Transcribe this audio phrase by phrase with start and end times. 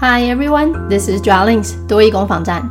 [0.00, 2.62] Hi everyone, this is Drawlings 多益工坊站。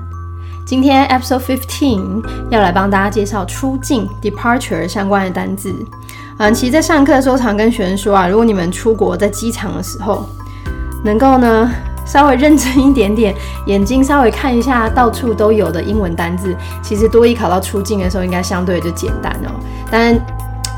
[0.66, 5.76] 今天 Episode Fifteen 要来帮大家介绍出境 Departure 相关的单字。
[6.38, 10.26] 嗯，其实，在上课的时候常跟学生说啊，如果你们出国在机场的时候，
[11.04, 11.70] 能够呢
[12.06, 13.36] 稍微认真一点点，
[13.66, 19.52] 眼睛稍微看一下到处都有的英文单字，其实多一考到出境的时候，应该相对就简单哦。
[19.92, 20.18] 当然，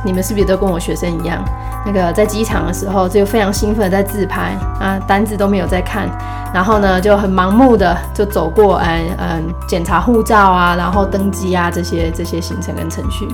[0.04, 1.46] 你们是不是都跟我学生一样？
[1.92, 6.08] 那个在机场的时候，就非常兴奋在自拍啊，单字都没有在看，
[6.54, 13.28] 然后呢就很盲目的就走过，嗯嗯，检查护照啊，然后登机啊这些这些行程跟程序。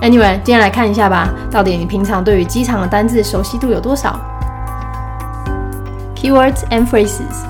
[0.00, 4.18] Anyway，今天来看一下吧，到底你平常对于机场的单字熟悉度有多少
[6.16, 7.44] ？Keywords and phrases.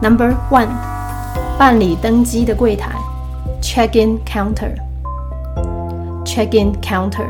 [0.00, 0.68] Number one，
[1.58, 2.92] 办理登机的柜台
[3.60, 7.26] ，check-in counter，check-in counter。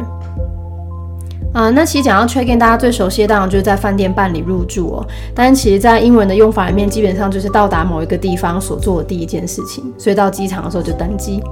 [1.55, 5.07] 啊，那其实讲到 check in，大家最熟悉的当然就是在饭店办理入住哦。
[5.35, 9.83] 但其实，在英文的用法里面，基本上就是到达某一个地方所做的第一件事情。
[9.97, 11.43] 所以到机场的时候就登机。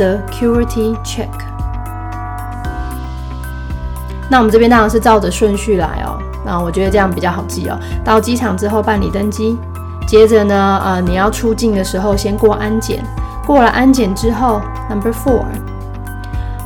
[0.00, 1.28] Security check。
[4.30, 6.18] 那我们这边当然是照着顺序来哦。
[6.42, 7.78] 那我觉得这样比较好记哦。
[8.02, 9.58] 到机场之后办理登机，
[10.06, 13.04] 接着呢，呃，你要出境的时候先过安检。
[13.46, 15.44] 过了安检之后，Number four，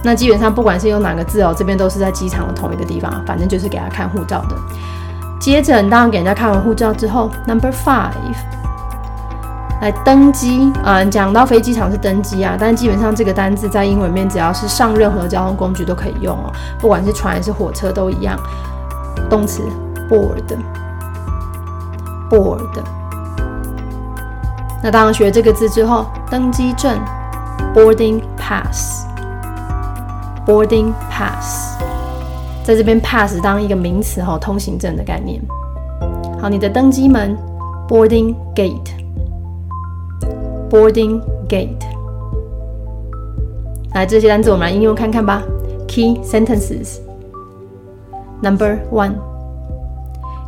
[0.08, 4.56] 那基本上不管是用哪个字哦，这边都是在机场的同一个地方，反正就是给他看护照的。
[5.38, 8.14] 接着，你当然给人家看完护照之后，Number Five，
[9.82, 11.04] 来登机啊。
[11.04, 18.40] 讲到飞机场是登机啊，但基本上这个单字在英文里面只要是上任何交通工具都可以用哦，不管是船还是火车都一样。
[19.30, 19.62] 动词
[20.10, 22.62] board，board。
[24.82, 26.98] 那当然学这个字之后，登机证
[27.76, 29.06] boarding pass。
[30.47, 31.79] Boarding pass，
[32.65, 35.41] 在这边 pass 当一个名词哈，通行证的概念。
[36.41, 37.39] 好，你的登机门
[37.89, 41.79] boarding gate，boarding gate。
[43.95, 45.43] 来，这些单词我们来应用看看吧。
[45.87, 46.99] Key sentences.
[48.43, 49.15] Number one.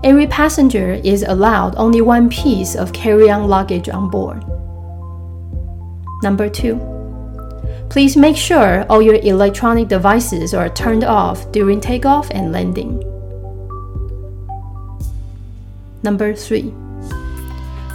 [0.03, 4.43] Every passenger is allowed only one piece of carry-on luggage on board.
[6.23, 6.79] Number two.
[7.90, 13.04] Please make sure all your electronic devices are turned off during takeoff and landing.
[16.04, 16.72] Number 3.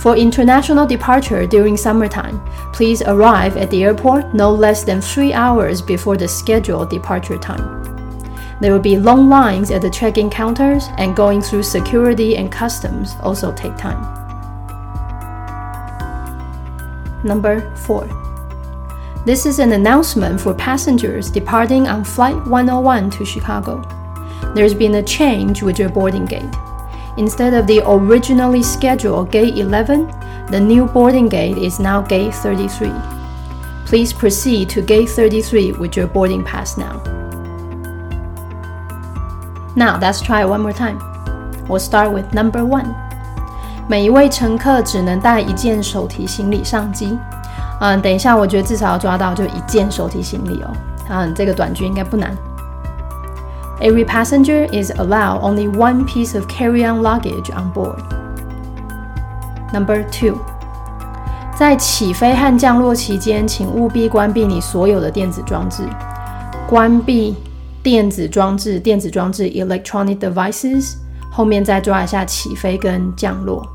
[0.01, 5.81] For international departure during summertime, please arrive at the airport no less than 3 hours
[5.81, 7.83] before the scheduled departure time.
[8.61, 13.15] There will be long lines at the check-in counters and going through security and customs
[13.23, 14.03] also take time.
[17.25, 18.24] Number 4.
[19.26, 23.82] This is an announcement for passengers departing on Flight 101 to Chicago.
[24.56, 26.56] There's been a change with your boarding gate.
[27.18, 30.08] Instead of the originally scheduled Gate 11,
[30.50, 32.92] the new boarding gate is now Gate 33.
[33.86, 37.04] Please proceed to Gate 33 with your boarding pass now.
[39.76, 40.98] Now let's try it one more time.
[41.68, 42.96] We'll start with number one.
[43.90, 47.18] 每一位乘客只能带一件手提行李上机。
[47.81, 50.71] 嗯，等一下，我觉得至少要抓到就一件手提行李哦。
[51.11, 52.35] 嗯，这个短句应该不难。
[53.81, 57.99] Every passenger is allowed only one piece of carry-on luggage on board.
[59.73, 60.39] Number two，
[61.57, 65.83] 在起飞和降落期间，请务必关闭你所有的电子装置。
[66.69, 67.37] 关闭
[67.83, 70.95] 电子装置，电子装置 （electronic devices）
[71.31, 73.67] 后面再抓一下起飞跟降落。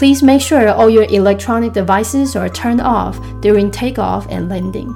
[0.00, 4.94] Please make sure all your electronic devices are turned off during takeoff and landing.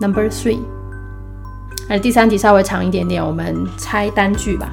[0.00, 0.58] Number three，
[1.88, 4.68] 哎，第三题稍微长一点点，我们拆单句吧。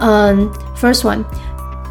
[0.00, 1.22] 嗯，First one，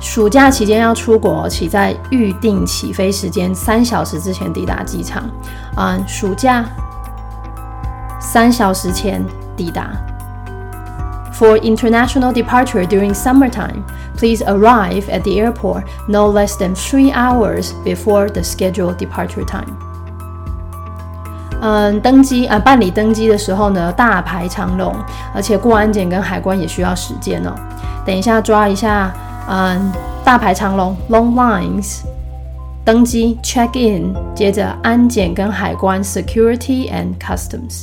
[0.02, 5.30] 暑假期间要出国，请在预定起飞时间三小时之前抵达机场。
[5.78, 6.66] 嗯，暑假
[8.20, 9.24] 三小时前
[9.56, 9.92] 抵达。
[11.35, 13.85] For international departure during summertime,
[14.17, 19.69] please arrive at the airport no less than three hours before the scheduled departure time.
[21.63, 24.95] 嗯，登机啊，办理登机的时候呢，大排长龙，
[25.35, 27.55] 而且过安检跟海关也需要时间哦。
[28.05, 29.13] 等一下抓一下，
[29.49, 29.93] 嗯，
[30.25, 32.01] 大排长龙 （long lines），
[32.85, 37.83] 登机 （check in），接着安检跟海关 （security and customs）。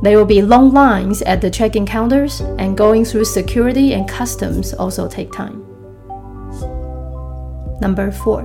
[0.00, 4.72] There will be long lines at the check-in counters, and going through security and customs
[4.72, 5.56] also take time.
[7.80, 8.42] Number four.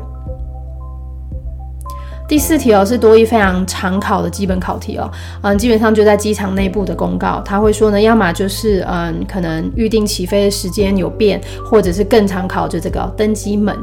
[2.27, 5.11] 第四题哦，是多一非常常考的基本考题哦。
[5.43, 13.77] 嗯，基本上就在机场内部的公告，他会说呢，要么就是嗯，可能预定起飞的时间有变，或者是更常考就这个登机门。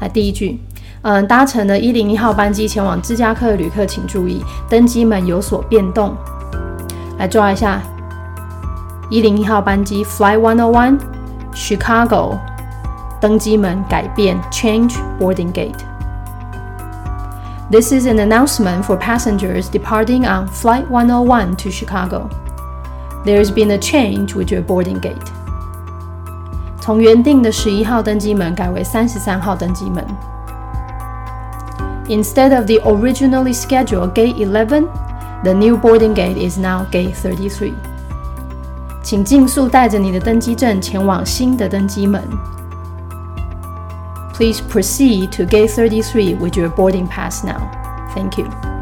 [0.00, 0.58] 来，第一句，
[1.02, 6.12] 嗯，搭乘的一零一号班机前往芝加哥的旅客请注意，登机门有所变动。
[7.17, 7.81] 来抓一下，
[9.09, 10.97] 一零一号班机 Fly One O One
[11.53, 12.37] Chicago
[13.19, 22.29] 登机门改变 Change boarding gate。This is an announcement for passengers departing on Flight 101 to Chicago.
[23.25, 25.15] There has been a change with your boarding gate.
[26.79, 30.03] 从原定的十一号登机门改为三十三号登机门。
[32.07, 34.87] Instead of the originally scheduled gate 11,
[35.43, 37.73] the new boarding gate is now gate 33.
[39.01, 42.21] 请尽速带着你的登机证前往新的登机门。
[44.33, 47.69] Please proceed to gate 33 with your boarding pass now.
[48.15, 48.72] Thank you.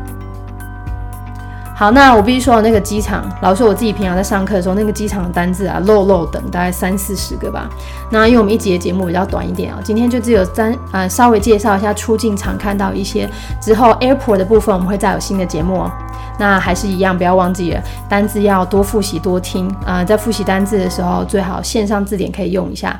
[1.83, 7.69] 好，那我必须说，那个机场，老师我自己平常在上课的时候，那个机场的单字啊，漏漏等大概三四十个吧。
[8.09, 13.29] 那因为我们一节节目比较短一点啊，今天就只有三呃，稍微介绍一下出境常看到一些，
[13.61, 15.91] 之后 airport 的部分我们会再有新的节目哦。
[16.39, 22.97] 那还是一样，不要忘记了单字要多复习多听啊，在复习单字的时候，最好线上字典可以用一下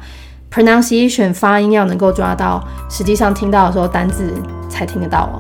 [0.53, 4.35] ，pronunciation 发音要能够抓到，实际上听到的时候单字
[4.69, 5.39] 才听得到哦。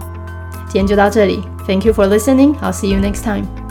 [0.68, 2.56] 今天就到这里，Thank you for listening.
[2.60, 3.61] I'll see you next time.